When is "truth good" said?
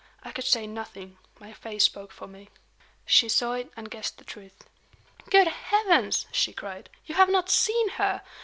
4.23-5.45